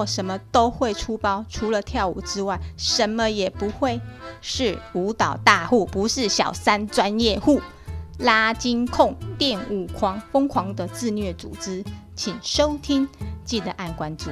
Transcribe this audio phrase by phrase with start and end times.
[0.00, 4.00] 做什么都会出包，除了跳舞之外，什么也不会。
[4.40, 7.60] 是舞蹈大户，不是小三专业户。
[8.18, 11.84] 拉筋控、电舞狂，疯狂的自虐组织，
[12.16, 13.06] 请收听，
[13.44, 14.30] 记得按关注。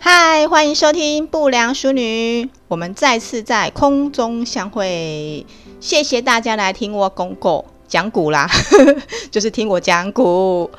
[0.00, 5.46] 嗨，欢迎收听不良淑女，我们再次在空中相会。
[5.78, 8.46] 谢谢大家来听我公狗讲古啦，
[9.32, 10.70] 就是听我讲古。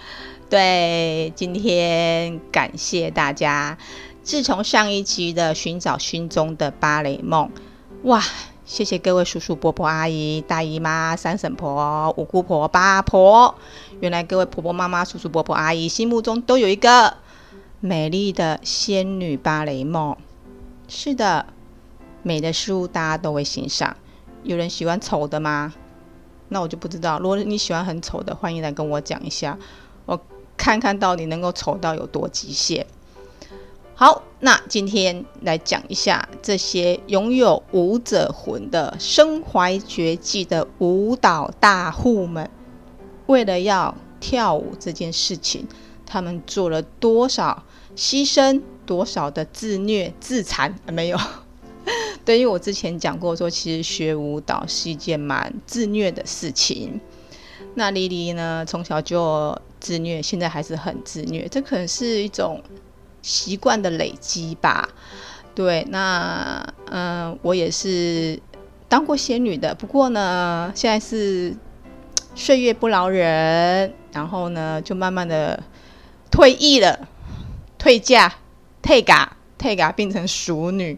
[0.49, 3.77] 对，今天感谢大家。
[4.23, 7.49] 自从上一集的寻找心中的芭蕾梦，
[8.03, 8.23] 哇，
[8.65, 13.55] 谢谢各位叔叔伯伯、阿姨、大姨妈、三婶婆、五姑婆、八婆。
[13.99, 17.17] 原来各位婆婆妈妈、叔叔伯伯、阿姨心目中都有一个
[17.79, 20.15] 美丽的仙女芭蕾梦。
[20.87, 21.47] 是的，
[22.21, 23.97] 美的事物大家都会欣赏。
[24.43, 25.73] 有人喜欢丑的吗？
[26.49, 27.17] 那我就不知道。
[27.19, 29.57] 如果你喜欢很丑的，欢迎来跟我讲一下，
[30.05, 30.19] 我
[30.57, 32.85] 看看到底能够丑到有多极限。
[33.95, 42.49] 好，那今天来讲一下这些拥有舞者魂的身怀绝技的舞蹈大户们，
[43.25, 45.67] 为了要跳舞这件事情，
[46.05, 47.63] 他们做了多少
[47.95, 50.73] 牺牲，多少的自虐自残？
[50.87, 51.19] 没有，
[52.25, 56.99] 对因为我之前讲过说，其实学舞蹈是一件蛮自虐的事情。
[57.75, 62.61] 那莉莉呢，从小就自虐，现在还是很自虐，这可能是一种。
[63.21, 64.87] 习惯的累积吧，
[65.53, 68.39] 对，那嗯，我也是
[68.87, 71.53] 当过仙女的，不过呢，现在是
[72.33, 75.61] 岁月不饶人，然后呢，就慢慢的
[76.31, 77.09] 退役了，
[77.77, 78.31] 退嫁，
[78.81, 80.97] 退嘎，退嘎，变成熟女，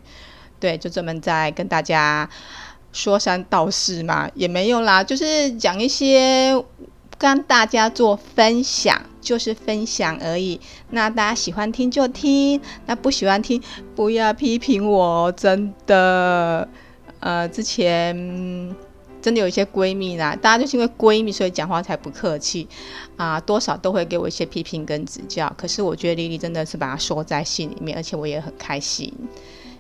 [0.62, 2.30] 对，就专门在跟大家
[2.94, 6.64] 说三道四嘛，也没有啦，就是讲一些。
[7.18, 10.60] 跟大家做分享，就是分享而已。
[10.90, 13.62] 那大家喜欢听就听，那不喜欢听
[13.96, 16.68] 不要批评我，真的。
[17.20, 18.76] 呃，之前
[19.22, 22.68] 真的有一些闺蜜啦，大家就是因为闺蜜，所以讲话才不客气
[23.18, 25.54] 啊，多少都会给我一些批评跟指教。
[25.56, 29.14] 可是我觉得莉莉真的是把它说在心里面，而且我也很开心。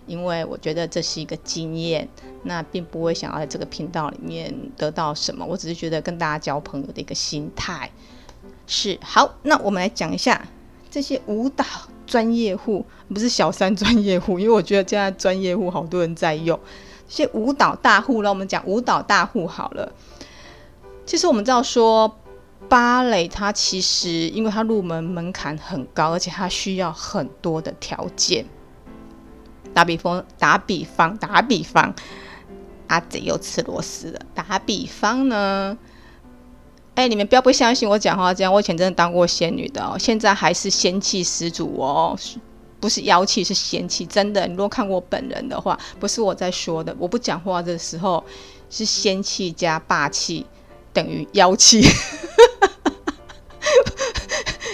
[0.07, 2.07] 因为我觉得这是一个经验，
[2.43, 7.89] 那并不会想要在这个频道里面得到什么，我只是觉得跟大家交朋友的一个心态。
[8.67, 10.47] 是，好，那我们来讲一下
[10.89, 11.65] 这些舞蹈
[12.07, 16.59] 专业户，不是小三专业户，因为我觉得现在专业户好多人在用。
[17.07, 19.91] 这些舞蹈大户，那我们讲舞蹈大户好了。
[21.05, 22.17] 其实我们知道说
[22.69, 28.45] 芭蕾，它其实因为它入门门槛很高，而且它需要很多的条件。
[29.73, 31.93] 打比方，打比方，打比方，
[32.87, 34.19] 阿贼又吃螺丝了。
[34.33, 35.77] 打比方呢？
[36.93, 42.15] 哎、你们不要不相信我讲话，这样我以前真的当过仙女的哦，现在还是仙气十足哦，
[42.81, 44.45] 不是妖气，是仙气，真的。
[44.45, 48.23] 你如果看过我本人的话，不是我在说的，我不讲话的时候
[48.69, 50.45] 是仙气加霸气
[50.91, 51.81] 等于妖气。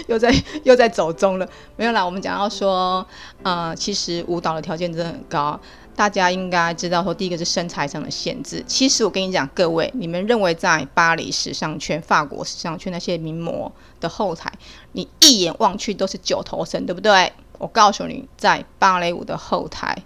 [0.09, 2.03] 又在又在走中了，没有啦。
[2.03, 3.05] 我们讲到说，
[3.43, 5.59] 呃，其实舞蹈的条件真的很高，
[5.97, 8.63] 大家应该知道说，第一个是身材上的限制。
[8.65, 13.69] 其实我跟你讲，各位，你们认为在巴黎时尚圈、法国时尚圈那些名模
[13.99, 14.51] 的后台，
[14.93, 17.33] 你一眼望去都是九头身，对不对？
[17.57, 20.03] 我告诉你，在芭蕾舞的后台，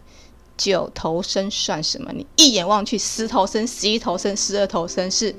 [0.57, 2.11] 九头身算什么？
[2.13, 5.35] 你一眼望去，十头身、十一头身、十二头身是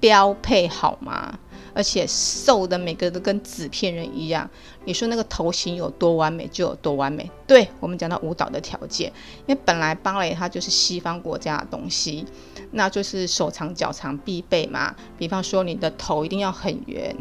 [0.00, 1.38] 标配，好吗？
[1.74, 4.48] 而且瘦的每个都跟纸片人一样，
[4.84, 7.30] 你说那个头型有多完美就有多完美。
[7.46, 9.12] 对，我们讲到舞蹈的条件，
[9.46, 12.26] 因为本来芭蕾它就是西方国家的东西，
[12.72, 14.94] 那就是手长脚长必备嘛。
[15.16, 17.16] 比方说你的头一定要很圆，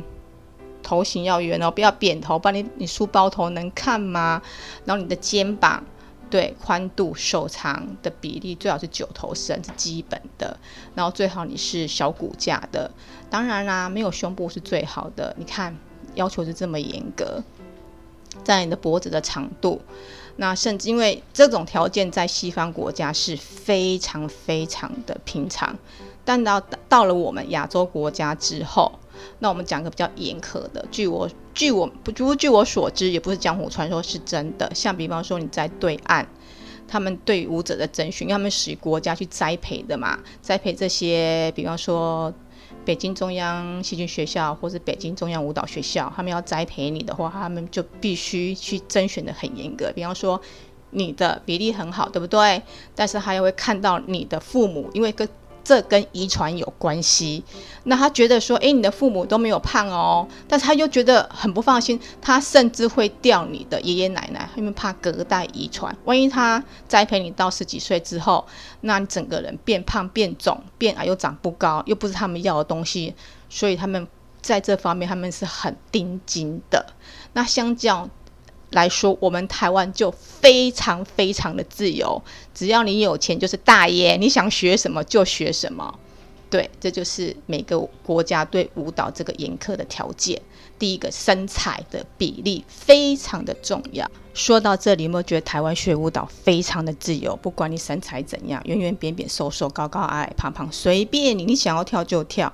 [0.84, 4.42] 头型要圆哦，不要扁头，不然你你书包头能看吗？
[4.86, 5.84] 然后你的肩膀。
[6.32, 10.58] 对，宽度、手长的比例最好是九头身是基本的，
[10.96, 12.90] 然后最好你是小骨架的，
[13.30, 15.36] 当然啦，没有胸部是最好的。
[15.38, 15.78] 你看，
[16.16, 17.44] 要求是这么严格，
[18.46, 19.82] 在你的脖子的长度，
[20.38, 25.78] 那甚至因为这种条件在西方国家是非常非常的平常，
[26.24, 28.90] 但到到了我们亚洲国家之后。
[29.40, 34.72] 那我们讲个比较严苛的，据我据我不不据我所知，也不是江湖传说，是真的。
[34.74, 36.26] 像比方说你在对岸，
[36.88, 42.34] 他们对舞者的征询，因为他们属于国家去栽培的嘛，栽培这些，比方说
[42.86, 49.92] 北京中央戏剧学校或是北京中央舞蹈学校，他们要栽培你的话，他们就必须去甄选的很严格。
[49.94, 50.42] 比方说
[50.90, 52.62] 你的比例很好，对不对？
[52.96, 55.28] 但是他又会看到你的父母，因为跟
[55.72, 57.42] 这跟遗传有关系。
[57.86, 65.96] 那他觉得说，诶，你的父母都没有胖哦，但是他又觉得很不放心，他甚至会调你的爷爷奶奶，因为怕隔代遗传。
[66.04, 68.46] 万一他栽培你到十几岁之后，
[68.82, 73.16] 那你整个人变胖、变肿、变矮又长不高，又不是他们要的东西，
[73.50, 74.06] 所以他们
[74.42, 76.86] 在这方面他们是很盯紧的。
[77.32, 78.10] 那相较。
[78.72, 82.22] 来说，我们台湾就非常非常的自由，
[82.54, 86.00] 只要你有钱就是大爷，你想学什么就学什么。
[86.50, 90.42] 对，这就是每个国家对舞蹈这个严苛的条件。
[90.78, 94.10] 第一个，身材的比例非常的重要。
[94.34, 97.36] 说到这里，有没有觉得台湾学舞蹈非常的自由？
[97.38, 102.52] 不管你身材怎样，圆圆扁扁、瘦瘦、高高矮矮、胖胖，随便你，你想要跳就跳。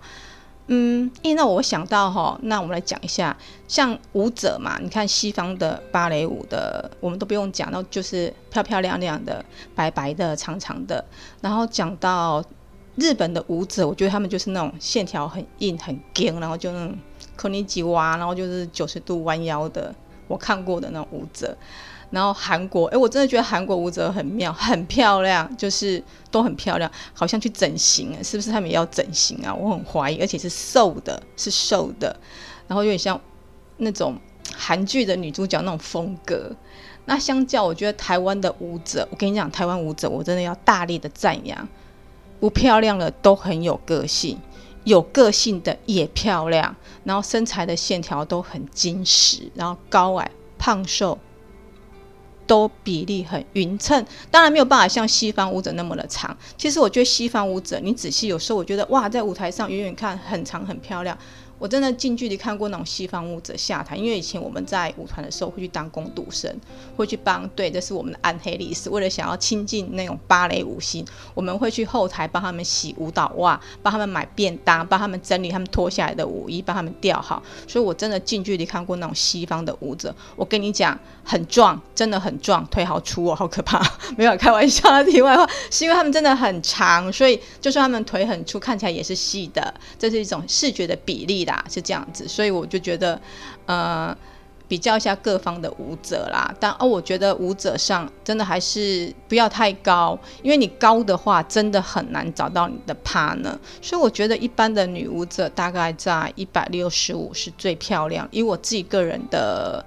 [0.69, 3.35] 嗯，诶，那我想到哈，那我们来讲一下，
[3.69, 9.43] 像舞者嘛，你看西方的芭蕾舞的，我们都不用讲，那就是漂漂亮亮的、
[9.73, 11.03] 白白的、长长的。
[11.39, 12.43] 然后讲到
[12.95, 16.97] 日本的舞者，我觉得他们就是那种线条很硬、很硬，然后就那种
[17.37, 19.95] 可尼基哇，然后就是九十度弯腰的，
[20.27, 21.55] 我看过的那种舞者。
[22.09, 26.01] 然后韩国，哎，我真的觉得韩国舞者很妙，很漂亮，就是
[26.31, 29.53] 都很漂亮，好像去整形，是不是他们也要整形啊？
[29.53, 32.15] 我很怀疑，而且是瘦的，是瘦的，
[32.67, 33.19] 然后有点像
[33.77, 34.15] 那种
[34.55, 36.49] 韩剧的女主角那种风格。
[37.03, 41.67] 那相较，我觉得台湾的舞者，我跟你讲，台湾舞者我真的要大力的赞扬，
[42.39, 44.39] 不漂亮的都很有个性，
[44.85, 46.73] 有个性的也漂亮，
[47.03, 51.17] 然后身材的线条都很精实，然后高矮胖瘦。
[52.47, 56.35] 都比例很匀称，当然没有办法像西方舞者那么的长。
[56.57, 61.15] 其实我觉得西方舞者，你仔细有时候我觉得哇，在舞台上远远看很长很漂亮。
[61.59, 66.55] 我真的近距离看过那种西方舞者下台，因为以前我们在舞团的时候会去当工读生，
[66.95, 68.89] 会去帮，对，这是我们的暗黑历史。
[68.91, 77.41] 为了想要亲近那种芭蕾舞星，我们会去后台帮他们洗舞蹈袜，帮他们买便当，帮他们整理他们脱下来的舞衣，帮他们吊好。
[77.67, 83.81] 所以我真的近距离看过那种西方的舞者，我跟你讲，很壮，真的很壮，腿好粗哦，好可怕。
[84.15, 91.46] 没有开玩笑的，题外话，是因为他们真的很长，所以就算他们腿很粗，看起来也是细的，这是一种视觉的比例。
[91.69, 93.21] 是这样子，所以我就觉得，
[93.65, 94.15] 呃，
[94.67, 96.53] 比较一下各方的舞者啦。
[96.59, 103.59] 但哦，我觉得舞者上真的还是不要太高，因为你高的话，真的很难找到你的趴呢。
[103.81, 108.27] 所以我觉得一般的女舞者大概在一百六十五是最漂亮。
[108.31, 109.85] 以我自己个人的。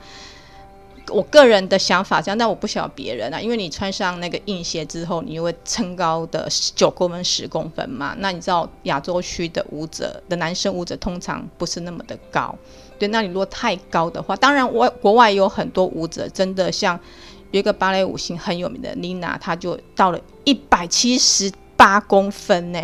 [1.10, 8.14] 我个人的想法这样，但我不晓得别人啊，因为你穿上那个硬鞋之后，你就会撑高的九公分、十公分嘛。
[8.18, 12.54] 那你知道亚洲区的舞者的男生舞者通常不是那么的高，
[12.98, 13.08] 对。
[13.08, 16.98] 那你如果太高的话，当然外国外有很多舞者真的像
[17.50, 22.80] 有一个芭蕾舞星很有名的妮娜，她就到了一百七十八公分呢，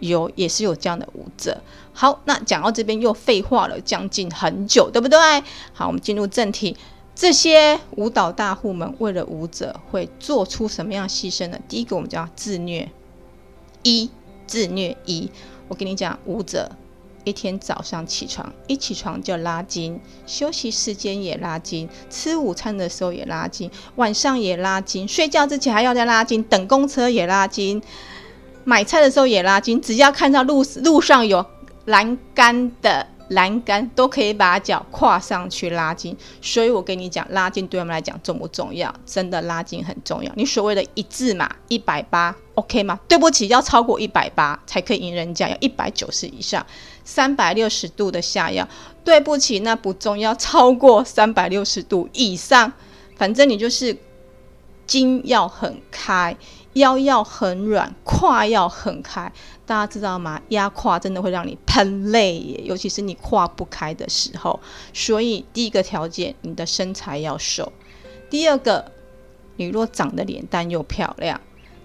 [0.00, 1.60] 有也是有这样的舞者。
[1.92, 5.18] 好，那讲到这边又废话了将近很久，对不对？
[5.72, 6.76] 好，我们进入正题。
[7.14, 11.58] 这些舞蹈大户们为了舞者会做出什么样牺牲呢？
[11.68, 12.90] 第一个，我们叫自虐
[13.84, 14.10] 一，
[14.46, 15.30] 自虐一。
[15.68, 16.72] 我跟你讲，舞者
[17.22, 27.80] 一天早上起床，一起床就拉筋，休息时间也拉筋，吃午餐的时候也拉筋，晚上也拉筋，睡觉之前还要再拉筋，等公车也拉筋，
[28.64, 31.46] 买菜的时候也拉筋，只要看到路路上有
[31.84, 33.06] 栏杆的。
[33.28, 38.94] 栏杆都可以把脚跨上去拉筋，所以我跟你讲，拉筋对我们来讲重不重要？
[39.06, 40.30] 真的拉筋很重要。
[40.36, 43.00] 你所谓的一字马一百八，OK 吗？
[43.08, 46.64] 对不起，要超过一百八才可以赢人家，要一百九十以上，
[47.04, 48.68] 三百六十度的下腰。
[49.04, 52.72] 对不起，那不重要，超过三百六十度以上，
[53.16, 53.96] 反正你就是
[54.86, 56.36] 筋要很开。
[56.74, 59.32] 腰要很软，胯要很开，
[59.66, 60.40] 大家知道吗？
[60.48, 64.60] 压胯真的会让你喷泪耶，尤其是你胯不开的时候。
[64.92, 67.72] 所以第一个条件，你的身材要瘦；
[68.28, 68.92] 第二个，
[69.56, 71.38] 你若长得脸蛋又漂亮；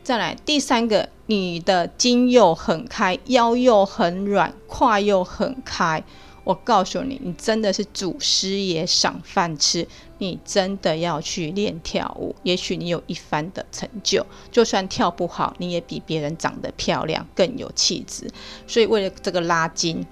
[0.03, 6.03] 再来第三个，你的筋又很开，腰又很软，胯又很开。
[6.43, 9.87] 我告诉你，你真的是祖师爷赏饭吃。
[10.19, 14.25] 你真的要去练跳舞，也许你有一番的成就。
[14.51, 18.29] 就算跳不好，你也比别人长得漂亮，更有气质。
[18.67, 20.05] 所以为了这个拉筋，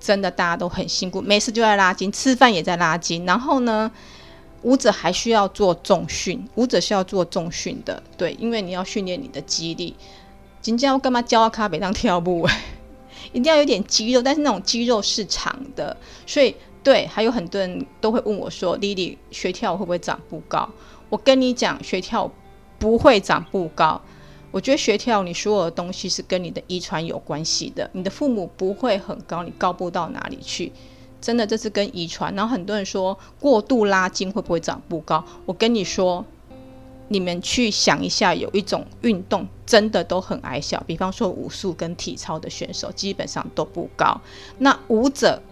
[0.00, 3.26] 真的大家都很辛苦，没事就在拉筋，吃饭也在拉筋。
[3.26, 3.92] 然后呢，
[4.62, 9.94] 舞者还需要做重训，舞者需要做重训的，对，因为你要训练你的肌力。
[10.62, 12.48] 今天要干嘛教咖啡当跳舞？
[13.32, 15.94] 一定要有点肌肉，但是那种肌肉是长的，
[16.26, 16.56] 所以。
[16.82, 20.68] 对，还有很多人都会问我说：“Lily 学跳舞会不会长不高？”
[21.10, 22.30] 我跟你讲，学跳舞
[22.78, 24.00] 不会长不高。
[24.50, 27.88] 我觉得学跳，你所有的东西是跟你的遗传有关系的。
[27.92, 30.72] 你的父母不会很高，你高不到哪里去。
[31.20, 32.34] 真的，这是跟遗传。
[32.34, 35.22] 然后很多人说过度拉筋会不会长不高？
[35.44, 36.24] 我跟你说，
[37.08, 44.20] 你们去想一下，有一种运动真的都很矮小，比方说武术跟体操的选手基本上都不高。
[44.58, 45.42] 那舞者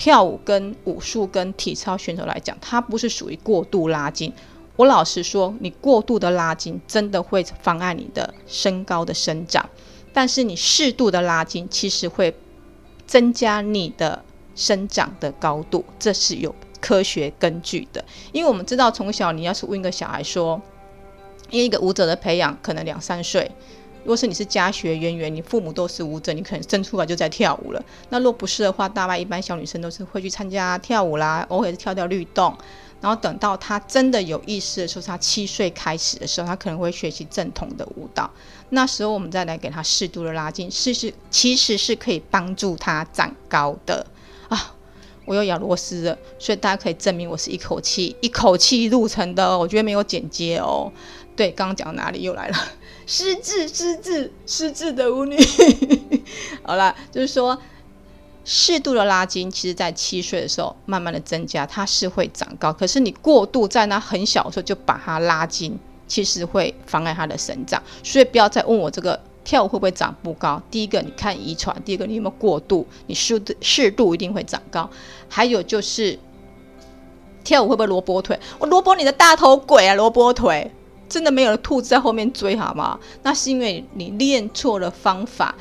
[0.00, 4.32] 跳舞跟武术跟体操选手来讲，它不是属于过度拉筋。
[4.76, 9.68] 我老实说，你过度的拉筋真的会妨碍你的身高的生长，
[10.10, 12.34] 但是你适度的拉筋其实会
[13.06, 14.24] 增加你的
[14.56, 18.02] 生长的高度，这是有科学根据的。
[18.32, 20.58] 因为我们知道，从小你要是问一个小孩说，
[21.50, 23.50] 因为一个舞者的培养可能两三岁，
[24.10, 27.82] 果是你是家学渊源，你父母都是舞者，你可能生出来就在跳舞了。
[28.08, 32.54] 那若不是的话，大概一般小女生都是会去参加跳舞啦，偶尔是跳跳律动。
[33.00, 38.30] 然后等到他真的有意识的时候，他七岁开始的时候，他可能会学习正统的舞蹈。
[38.70, 44.04] 那时候我们再来给他适度的拉筋，是是其实是可以帮助他长高的
[44.48, 44.74] 啊！
[45.24, 50.92] 我又咬螺丝了，所以大家可以证明我是一口气一口气录成的，我觉得没有剪接哦。
[51.36, 52.56] 对，刚刚讲哪里又来了？
[53.10, 55.36] 失智失智失智的舞女。
[56.62, 57.60] 好了，就是说。
[58.42, 62.72] 适度的拉筋，其实在七岁的时候慢慢的增加，它是会长高。
[62.72, 67.80] 可是你过度在那很小的时候就把它拉筋，其实会妨碍它的生长。
[68.02, 70.60] 所以不要再问我这个跳舞会不会长不高。
[70.70, 74.88] 第一个你看遗传，第二个你有没有过度，你适度适度一定会长高。
[75.28, 76.18] 还有就是
[77.44, 78.40] 跳舞会不会萝卜腿？
[78.58, 79.94] 我萝卜你的大头鬼啊！
[79.94, 80.72] 萝卜腿
[81.10, 82.98] 真的没有兔子在后面追好吗？
[83.24, 85.54] 那是因为你练错了方法。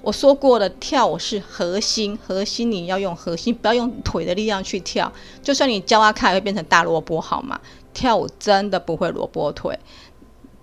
[0.00, 5.12] 我说过了，跳舞是核心，核心你要用核心，不要用腿的力量去跳。
[5.42, 7.60] 就算你教阿卡也会变成大萝卜，好吗？
[7.92, 9.78] 跳舞真的不会萝卜腿。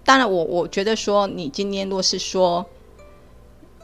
[0.04, 2.66] 当然，我我觉得说，你今天若是说，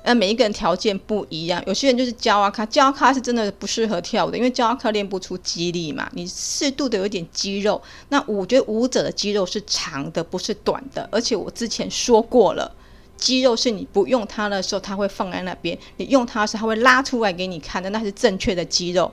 [0.06, 6.08] 呃，每一个人条件不一样，有些人就是教阿卡，教阿卡是真的不适合跳舞的，因为教阿卡练不出肌力嘛。
[6.14, 11.10] 你适度的有点肌肉，那我觉得舞者的肌肉是长的，不是短的。
[11.12, 12.72] 而且我之前说过了。
[13.18, 19.10] 肌肉是你不用它的时候，它会放在那边；你用它的时候，它会拉出来给你看的，那是正确的肌肉。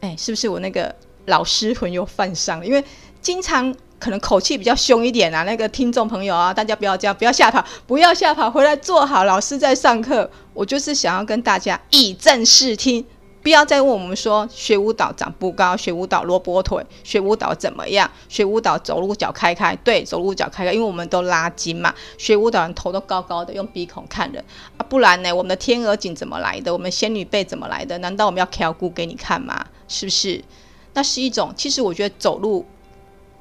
[0.00, 0.92] 哎，是不是我那个
[1.26, 2.66] 老师魂又犯上了？
[2.66, 2.84] 因为
[3.22, 3.72] 经常
[4.04, 10.30] 可能口气比较凶一点啊，那个听众朋友啊，大家不要这样，不要吓跑，不要吓跑，回来坐好，老师在上课。
[10.52, 13.02] 我就是想要跟大家以正视听。
[13.42, 18.10] 不要再问我们说学舞蹈长不高，学舞蹈萝卜腿，学舞蹈怎么样？
[18.28, 21.94] 学舞蹈走路脚开开，对，走路脚开开，因为我们都拉筋嘛。
[22.18, 24.44] 学舞蹈人头都高高的，用鼻孔看人
[24.76, 25.34] 啊，不然呢？
[25.34, 26.70] 我们的天鹅颈怎么来的？
[26.70, 27.96] 我们仙女背怎么来的？
[27.98, 29.64] 难道我们要挑骨给你看吗？
[29.88, 30.44] 是不是？
[30.92, 32.66] 那是一种，其实我觉得走路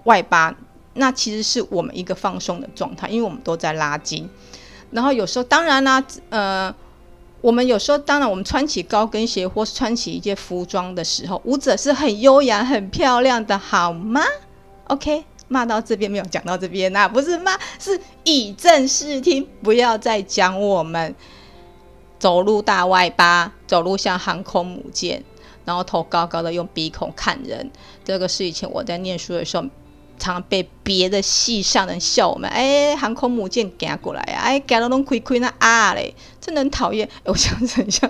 [0.04, 0.56] 外八，
[0.94, 4.30] 那其实是我们一个放松的状态，因为我们都在拉筋。
[4.92, 6.74] 然后有时候，当然啦，呃。
[7.42, 14.22] 我们有时候，当然，我们穿起高跟鞋或是穿起一件服装的时候，舞者是很优雅、很漂亮的，好吗
[14.86, 21.14] ？OK，骂到这边没有讲到这边呐、啊，不是骂，是以正视听，不要再讲我们
[22.18, 25.22] 走路大外八，走路像航空母舰，
[25.66, 27.70] 然后头高高的，用鼻孔看人。
[28.06, 29.66] 这个是以前我在念书的时候。
[30.18, 37.10] 常被别的系上人笑我们，哎，航空母舰赶过来啊，哎，赶到拢亏亏那啊嘞，真的很讨厌。
[37.26, 38.10] 我想想一下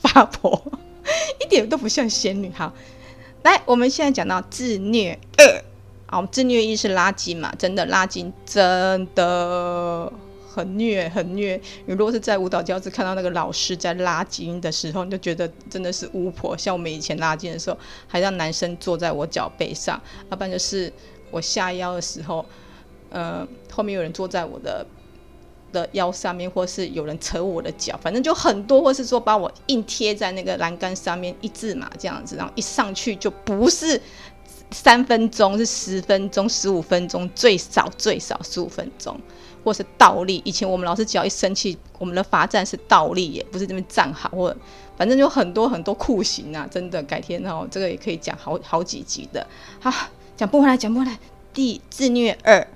[0.00, 0.62] 八婆，
[1.40, 2.48] 一点都不像仙女。
[2.50, 2.72] 哈，
[3.42, 5.64] 来，我们现在讲到自虐二，
[6.06, 10.12] 好，自虐一是拉筋嘛，真的拉筋真的。
[10.52, 11.60] 很虐，很虐。
[11.86, 16.56] 你如果是在舞蹈教室看到那个老师在拉筋的时候，你就觉得真的是巫婆。
[16.56, 17.78] 像我们以前拉筋的时候，
[18.08, 20.92] 还让男生坐在我脚背上，要不然就是
[21.30, 22.44] 我下腰的时候，
[23.10, 24.84] 呃，后面有人坐在我的
[25.72, 34.00] 的腰上面，或是有人扯我的脚，反正就很多，或是说把我硬贴在那个栏杆上面一字马这样子，然后一上去就不是
[34.72, 39.16] 三分钟，是十分钟、十五分钟，最少最少十五分钟。
[39.64, 44.54] 或是倒立，以前我们老师只要一生气，我们的罚站是倒立耶，不是这边站好，或
[44.96, 49.46] 反正就很多很多酷刑啊，真的，改天哦，这个也可以讲好好几集的。
[49.80, 49.90] 好，
[50.36, 51.18] 讲不回来，讲不回来。
[51.52, 52.66] 第自虐二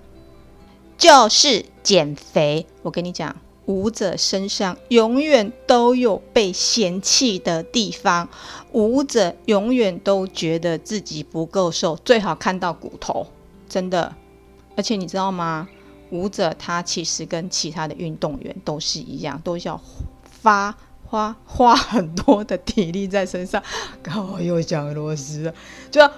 [0.97, 2.67] 就是减肥。
[2.83, 3.37] 我跟你讲，
[3.67, 8.29] 舞者身上永远都有被嫌弃的地方，
[8.73, 13.27] 舞者永远都觉得自己不够瘦，最好看到骨头，
[13.69, 14.15] 真的。
[14.77, 15.69] 而且你知道吗？
[16.11, 19.81] 舞者他其实跟其他的运动员都是一样，都要
[20.43, 23.63] 花花花很多的体力在身上。
[24.03, 25.53] 刚好又讲螺丝，
[25.91, 26.13] 就要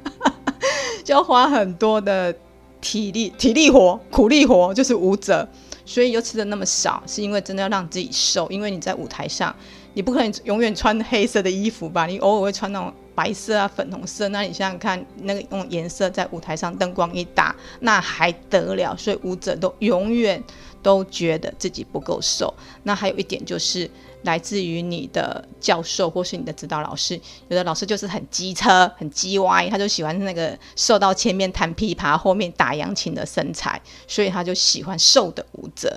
[1.04, 2.34] 就要花很多的
[2.80, 5.48] 体力体力活、苦力活，就是舞者，
[5.84, 9.54] 所以又吃的那么少，是因为真的要让自己瘦，因为你在舞台上，
[9.94, 12.06] 你不可能永远穿黑色的衣服吧？
[12.06, 18.94] 你偶尔会穿那种白色啊、粉红色，那你想想看，那个用颜色在舞台上灯光一打，那还得了？
[18.96, 20.40] 所以舞者都永远
[20.80, 22.54] 都觉得自己不够瘦。
[22.84, 23.90] 那还有一点就是。
[24.22, 27.14] 来自于你的教授或是你的指导老师，
[27.46, 35.96] 有的老师就是很机车、很机歪，他就喜欢那个瘦到前面弹琵琶、后面打扬琴的身材，所以他就喜欢瘦的舞者。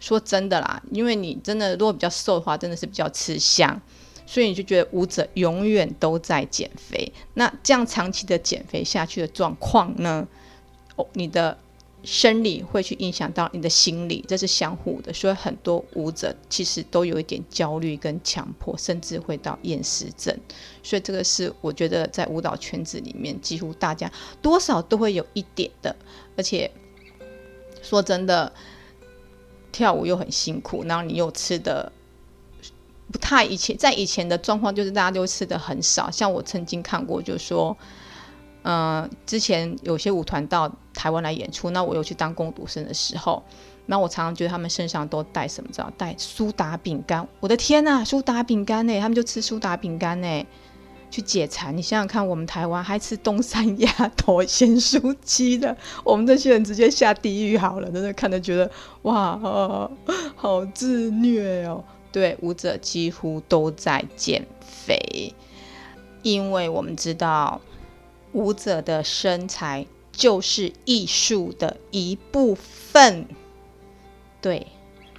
[0.00, 3.78] 说真的啦，因为你真的如果比较瘦的话，真的是比较吃香，
[4.28, 7.10] 所以你就觉得舞者永远都在减肥。
[7.32, 10.28] 那这样长期的减肥下去的状况呢？
[10.96, 11.56] 哦，你的。
[12.04, 20.34] 生理会去影响到你的心理，这是相互的，所以很多舞者其实都有一点焦虑跟强迫，甚至会到厌食症。
[20.80, 25.94] 所以这个是我觉得在舞蹈圈子里面，几乎大家多少都会有一点的。
[26.36, 26.70] 而且
[27.82, 28.52] 说真的，
[29.72, 31.92] 跳舞又很辛苦，然后你又吃的
[33.12, 36.10] 不太以前，在以前的状况就是大家都吃的很少。
[36.10, 37.76] 像我曾经看过，就是说。
[38.64, 43.42] 嗯、之前有些舞团到台湾来演出，那我又去当工读生的时候，
[43.86, 45.70] 那我常常觉得他们身上都带什么？
[45.72, 47.26] 知道带苏打饼干。
[47.40, 49.00] 我的天呐，苏打饼干呢？
[49.00, 50.46] 他们就吃苏打饼干呢，
[51.10, 51.74] 去解馋。
[51.74, 55.74] 你想想看，我们台湾还吃东山鸭头咸酥鸡的，
[56.04, 57.90] 我们这些人直接下地狱好了。
[57.90, 58.70] 真的看着觉得
[59.02, 59.88] 哇，
[60.36, 61.82] 好自虐哦。
[62.12, 65.34] 对，舞者几乎都在减肥，
[66.22, 67.60] 因为我们知道。
[68.32, 73.26] 舞者的身材就是艺术的一部分，
[74.42, 74.66] 对，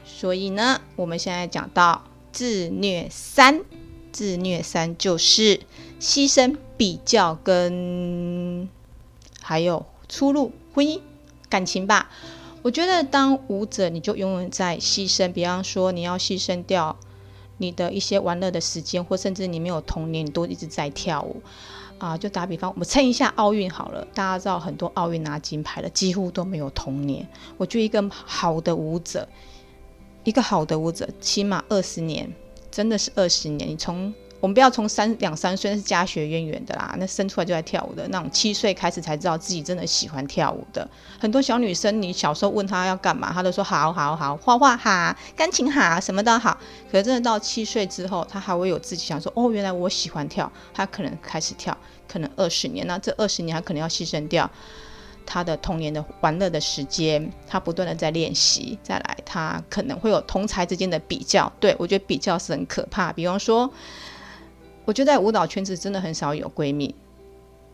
[0.06, 3.64] 所以呢，我们现在讲到自虐三，
[4.12, 5.62] 自虐三就是
[6.00, 8.70] 牺牲、比较跟
[9.42, 11.02] 还有出路、婚姻、
[11.50, 12.12] 感情吧。
[12.62, 16.96] 我觉得当舞者，你就永远在牺牲，比方说你要牺牲掉
[17.58, 21.42] 你的一些玩乐的时间，或甚至你没有童年，你都一直在跳舞。
[21.98, 24.08] 啊，就打比方，我们称一下奥运好了。
[24.14, 27.28] 大家知道很多奥运拿金牌的几乎都没有童年。
[27.58, 29.28] 我觉得一个好的舞者，
[30.24, 32.34] 一个好的舞者，起码二十年，
[32.72, 33.70] 真的是二十年。
[33.70, 40.88] 你从我们不要从三两三岁，那是家学渊源的啦，那生出来就在跳舞的那种，七岁开始才知道自己真的喜欢跳舞的。
[41.20, 46.58] 很多小女生，你小时候问她要干嘛，她都说好好好，画画好，钢琴好，什么都好。
[46.90, 54.50] 可是真的到七岁之后，她还会有自己想说，哦，原来我喜欢跳，她可能开始跳，可能二十年，那这二十年她可能要牺牲掉
[55.26, 61.52] 她的童年的玩乐的时间，她不断的在练习，再来，她可能会有同才之间的比较。
[61.60, 63.70] 对，我觉得比较是很可怕，比方说。
[64.90, 66.96] 我觉得在舞蹈圈子真的很少有闺蜜。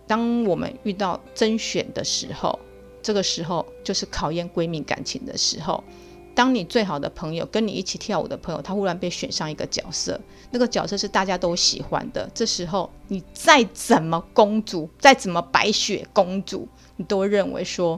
[0.05, 2.59] 当我们遇到甄选的时候，
[3.01, 5.81] 这个时候就是考验闺蜜感情的时候。
[6.35, 10.19] 当你最好的朋友跟你一起跳舞的朋友，他忽然被选上一个角色，
[10.51, 12.29] 那个角色是大家都喜欢的。
[12.33, 17.97] 这时候你再怎么公主，再怎么白雪公主，你都认为说，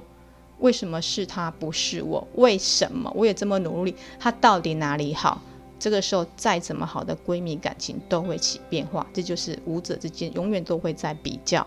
[0.60, 2.28] 为什么是他不是我？
[2.36, 5.42] 为什么我也这么努力，他到底哪里好？
[5.80, 11.66] 这个时候，再怎么好的闺蜜感情都会起变化，这就是舞者之间永远都会在比较。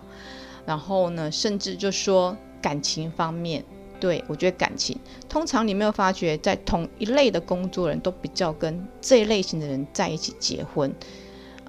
[0.67, 3.65] 然后呢，甚至就说感情方面，
[3.99, 4.97] 对，我觉得感情，
[5.29, 10.93] 通常你没有发觉，在同一类的工作人都比较跟这一类型的人在一起结婚。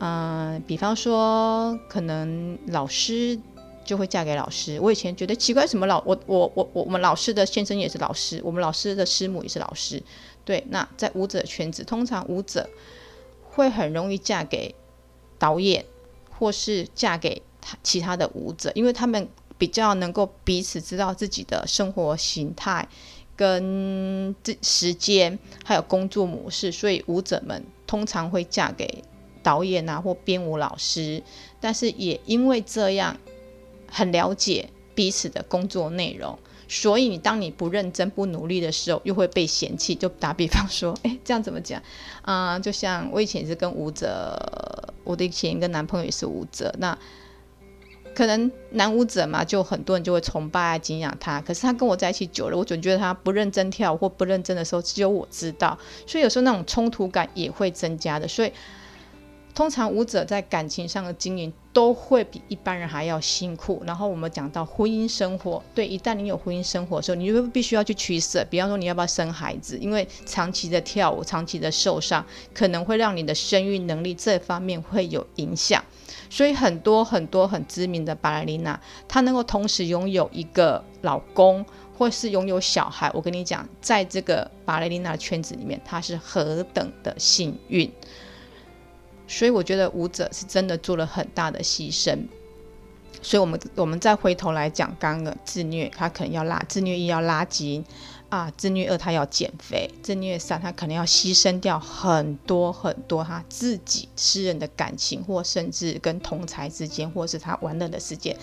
[0.03, 3.39] 嗯、比方说，可能老师
[3.85, 4.79] 就会嫁给老师。
[4.79, 10.01] 我以前觉得奇怪，什么老我我我我们老师的先生也是老师，我们老师的师母也是老师。
[10.43, 12.69] 对，那在舞者圈子，通常舞者
[13.43, 14.73] 会很容易嫁给
[15.37, 15.85] 导演，
[16.31, 19.27] 或是嫁给他其他的舞者，因为他们
[19.57, 22.87] 比较能够彼此知道自己的生活形态、
[23.35, 29.03] 跟这时间，还有工作模式，所以舞者们通常会嫁给
[29.43, 31.21] 导演啊或编舞老师，
[31.59, 33.17] 但是也因为这样
[33.89, 36.37] 很了解彼此的工作内容。
[36.73, 39.93] 所以你当你不认真、不努力的时候，又会被嫌弃。
[39.93, 41.83] 就打比方说，哎，这样怎么讲？
[42.21, 44.33] 啊、就像我以前也是跟舞者，
[45.03, 46.97] 我的以前一个男朋友也是舞者，那
[48.15, 51.41] 可能男舞者嘛，就很多人就会崇拜啊、敬仰他。
[51.41, 55.77] 可是他跟我在一起久了，我总觉得他不认真跳或不认真的时候，只有我知道。
[56.07, 58.25] 所以有时候那种冲突感也会增加的。
[58.25, 58.53] 所以。
[59.53, 63.81] 通常舞者在感情上的经营都会比一般人还要辛苦。
[63.85, 68.45] 然后我们讲到婚姻生活，对，一旦你有婚姻生活的时候，你就会必须要去取舍。
[68.49, 69.77] 比方说，你要不要生孩子？
[69.77, 75.83] 因为长期的跳舞，长期的受伤，可能会让你的生育能力这方面会有影响。
[76.29, 81.65] 所以很多很多很知名的芭蕾琳娜，她能够同时拥有一个老公。
[81.97, 87.91] 或是拥有小孩，我跟你讲，在这个芭蕾丽娜的圈子里面，她是何等的幸运。
[89.31, 92.17] 所以我觉得舞者是真的做了很大的牺牲。
[93.23, 97.85] 所以我们我们再回头来讲，刚刚的自虐，他可能要拉自虐一要拉筋
[98.29, 108.35] 啊，自虐二他要减肥，自虐三他可能要牺牲掉很多很多他自己私人的感情，或甚至跟同才之间，或是他玩乐的时间。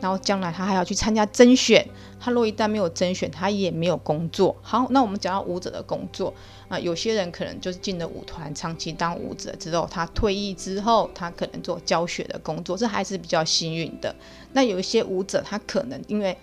[0.00, 1.86] 然后将来他还要去参加甄选，
[2.18, 4.56] 他若一旦没有甄选，他也没有工作。
[4.62, 6.32] 好，那我们讲到舞者的工作
[6.72, 14.16] 啊，有些人可能就是进了舞团，长期当舞者之后，他退役之后，他可能做教学的工作，这还是比较幸运的。
[14.54, 16.34] 那有一些舞者，他可能因为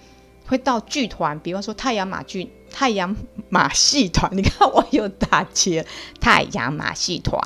[0.45, 3.15] 会到剧团，比方说太阳马剧、太阳
[3.49, 5.83] 马戏团， 你看我有打结，
[6.21, 7.41] 太阳马戏团，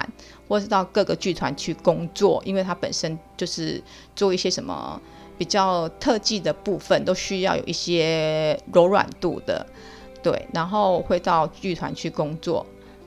[0.50, 3.82] 或是到各个剧团去工作，因为他本身就是
[4.14, 5.02] 做一些什么。
[5.36, 9.66] 比较特技的部分都需要有一些柔软度的，
[10.22, 12.64] 对，然后会到剧团去工作。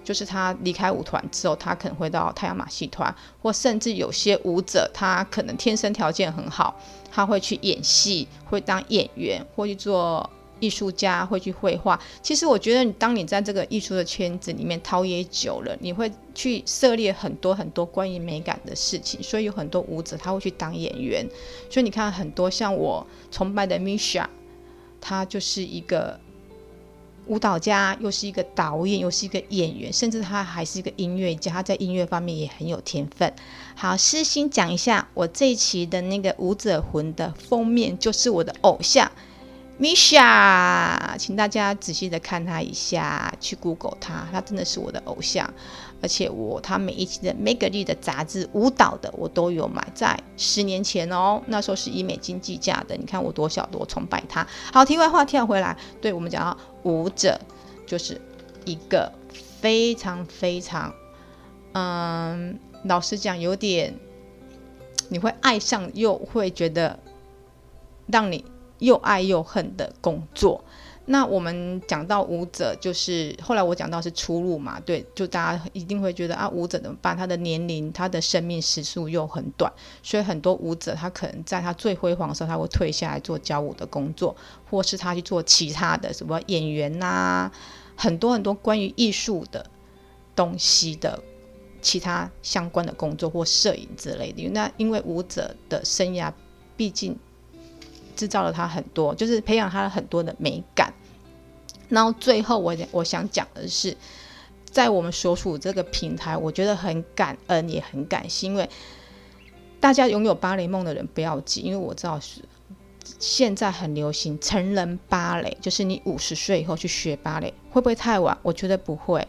[0.07, 10.31] 就是他离开舞团之后，他可能会到太阳马戏团，或甚至有些舞者，他可能天生条件很好，他会去演戏，会当演员，或去做。
[10.59, 19.23] 艺术家会去绘画，其实我觉得，当你在这个艺术的圈子里面陶冶久了，你会去涉猎很多很多关于美感的事情。
[19.23, 21.29] 所以有很多舞者他会去当演员。
[21.69, 24.25] 所以你看，很多像我崇拜的 Misha，
[24.99, 26.19] 他就是一个
[27.27, 31.53] 舞蹈家，又是一个导演，又是一个演员，甚至他还是一个音乐家。
[31.53, 33.33] 他在音乐方面也很有天分。
[33.75, 39.11] 好，私心讲一下，我这一期的那个舞者魂的封面就是我的偶像。
[39.79, 45.53] Misha，请大家仔细的看他一下，去 Google 他，他真的是我的偶像，
[46.07, 54.47] 而且我他每一期的 Magazine 的杂志舞蹈的我都有买，在十年前哦，那时候是以美金计价的，你看我多小多崇拜他。
[54.73, 57.41] 好，题外话跳回来，对我们讲到舞者，
[57.85, 58.21] 就是
[58.65, 59.13] 一个
[59.61, 60.95] 非常非常，
[61.73, 63.93] 嗯，老实讲有点，
[65.09, 66.97] 你会爱上又会觉得
[68.07, 68.45] 让你。
[68.79, 70.63] 又爱又恨的工作。
[71.09, 77.17] 那我们讲到舞者，就是后来我讲到是出路嘛，对，就大家一定会觉得啊，舞者怎么办？
[77.17, 84.35] 他的年龄、他的生命时数又很短，所以很多舞者他可能在他最辉煌的时候，他会退下来做教舞的工作，
[84.69, 87.53] 或是他去做其他的什么演员呐、
[87.95, 89.65] 很多很多关于艺术的
[90.35, 91.23] 东西的
[91.81, 94.49] 其他相关的工作或摄影之类的。
[94.49, 96.33] 那因为舞者的生涯
[96.77, 97.17] 毕竟。
[98.17, 100.91] 制造了他很多，就是培养他很多的美感。
[101.89, 103.97] 然后最后我我想讲的是，
[104.71, 108.69] 在我们所属这个平台，我觉得很感恩也很感谢，因为
[109.79, 112.41] 大家拥有芭蕾梦的人不要急，因为我知道是
[113.19, 118.37] 现在很流行成人芭蕾，就是你五十岁以后去学芭蕾，会不会太晚？
[118.43, 119.27] 我觉得不会。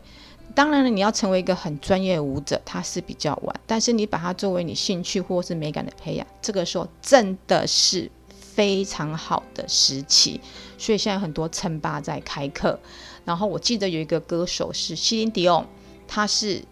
[0.56, 8.10] 当然了，你要成为一个很专业的舞者，它是比较晚，但是你把它作为你兴趣或是美感的培养，这个时候真的是。
[8.58, 10.42] 非常好的时期，
[10.80, 12.80] 所以现在很多称霸在开课。
[13.24, 15.64] 然后我记得有一个歌手是希林迪翁，
[16.08, 16.64] 他是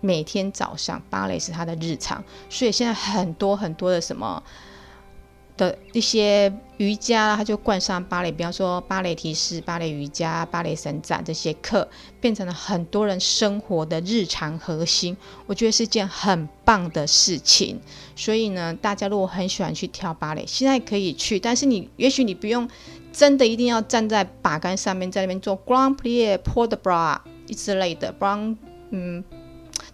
[0.00, 4.40] 每天早上芭蕾是他的日常，所以现在很多很多的什么。
[5.60, 11.86] 的一些瑜伽，他就冠上芭蕾，比方说芭蕾提示、芭蕾瑜伽、芭蕾伸展这些课，
[12.18, 15.14] 变成了很多人生活的日常核心。
[15.44, 17.78] 我觉得是件很棒的事情。
[18.16, 22.66] 所以呢，大家如果很喜欢去跳芭蕾，现在可以去，但是你也许你不用
[23.12, 27.18] 真的一定要站在把杆上面，在那边做 grand plie、port de bras
[27.54, 28.56] 之类的，，grand，
[28.88, 29.22] 嗯。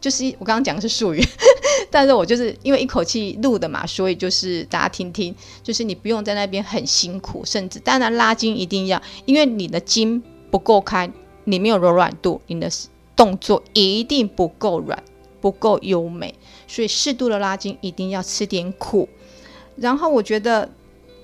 [0.07, 1.21] 就是我刚刚讲的是术语，
[1.91, 11.11] 但是我就是因为一口气录的嘛，所以就是大家听听，就是你不用在那边很辛苦，甚至当然拉筋一定要，因为你的筋不够开，
[11.43, 12.71] 你没有柔软度，你的
[13.17, 15.03] 动作一定不够软，
[15.41, 16.33] 不够优美，
[16.69, 19.09] 所以适度的拉筋一定要吃点苦。
[19.75, 20.71] 然后我觉得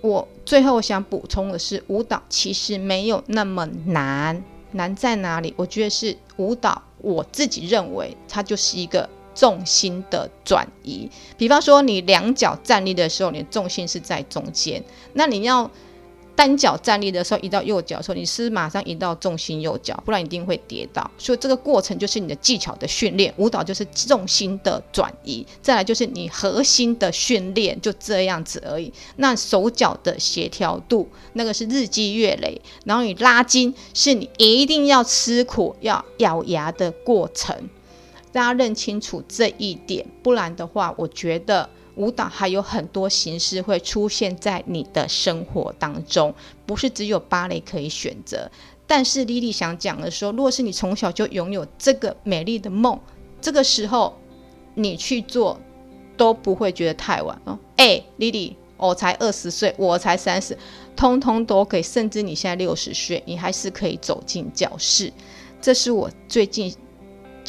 [0.00, 4.42] 我最后想补充的是，舞蹈其实没有那么难，
[4.72, 5.54] 难在哪里？
[5.56, 6.82] 我觉得是舞蹈。
[7.02, 11.10] 我自己认为，它就是一个重心的转移。
[11.36, 15.70] 比方说，你两脚站立的时候，你的重心是在中间，那你要
[16.42, 21.08] 单脚站立的时候，移到右脚的时候，你是马上移到重心右脚，不然一定会跌倒。
[21.16, 23.32] 所以这个过程就是你的技巧的训练。
[23.36, 28.92] 舞蹈就是重心的转移，再来就是你核心的训练，就这样子而已。
[29.18, 32.60] 那手脚的协调度，那个是日积月累。
[32.84, 37.56] 然后你拉筋，是你一定要吃苦、要咬牙的过程。
[38.32, 48.50] 大家认清楚这一点，不然的话，我觉得舞蹈还有很多形式会出现在你的生活当中，不是只有芭蕾可以选择。
[48.86, 52.98] 但是莉莉想讲的说，如果是你从小就拥有这个美丽的梦，
[53.40, 54.18] 这个时候
[54.74, 55.58] 你去做
[56.16, 57.58] 都不会觉得太晚哦。
[57.76, 60.56] 哎，莉莉，我才二十岁，我才三十，
[60.96, 61.82] 通通都可以。
[61.82, 65.12] 甚至你现在六十岁，你还是可以走进教室。
[65.60, 66.74] 这是我最近。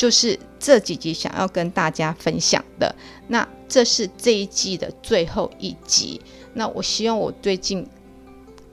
[0.03, 2.93] 就是这几集想要跟大家分享的，
[3.29, 6.19] 那这是这一季的最后一集。
[6.53, 7.87] 那我希望我最近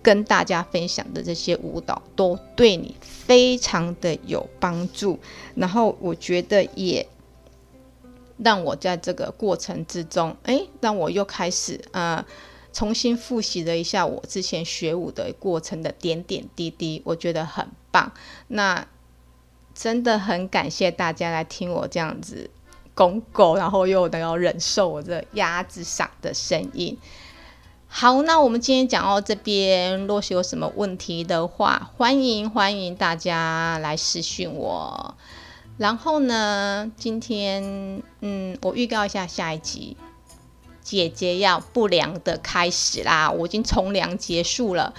[0.02, 5.20] 跟大家分享的这些舞蹈都对你非常的有帮助，
[5.54, 7.06] 然后我觉得也
[8.36, 12.26] 让我在这个过程之中，哎，让我又开始呃
[12.72, 18.12] 重新复习了一下我之前学舞的过程的点点滴滴，我觉得很棒。
[18.48, 18.84] 那。
[19.74, 22.50] 真的很感谢大家来听我这样子
[22.94, 26.98] 公狗，然后又能够忍受我这鸭子嗓的声音。
[27.92, 35.16] 好，那我们今天讲到这边，若是有什么问题的话，欢迎欢迎大家来私讯我。
[35.76, 39.96] 然后呢，今天嗯，我预告一下下一集，
[40.82, 44.94] 姐姐要不良的开始啦，我已经从良结束了。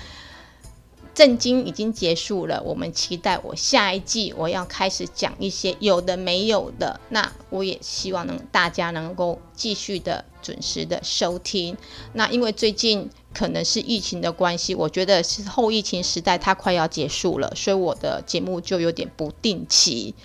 [1.14, 7.00] 震惊已经结束了，我们期待我下一季我要开始讲一些有的没有的。
[7.10, 11.76] 那我也希望能大家能够继续的准时的收听。
[12.14, 20.16] 那因为最近可能是疫情的关系，我觉得是后疫情时代它快要结束了，所以我的节目就有点不定期。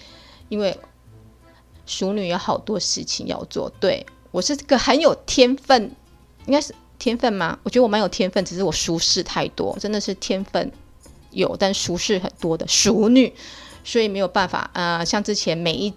[0.49, 0.79] 因为
[1.85, 5.90] 淑女有好多事情要做，对，我是个很有天分，
[6.46, 6.72] 应该是。
[6.98, 7.59] 天分吗？
[7.62, 10.72] 我觉得我蛮有天分，只是我熟事太多，真的是天分
[11.30, 13.32] 有，但熟事很多的熟女，
[13.85, 14.70] 所以没有办法。
[14.72, 15.92] 呃，像之前每一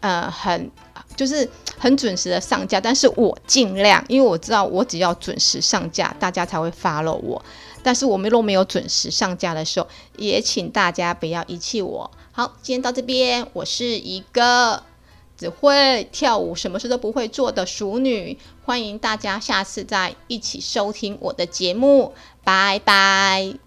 [0.00, 0.70] 呃很
[1.16, 7.44] 就是很准时的上架，但是我尽量，因为我知道我只要准时上架，大家才会 follow 我。
[7.82, 12.10] 但是我们若没有准时上架的时候，也请大家不要遗弃我。
[12.32, 14.82] 好，今天到这边，我是一个。
[15.36, 23.63] 只会跳舞，什么事都不会做的熟女，欢迎大家下次再一起收听我的节目，拜拜。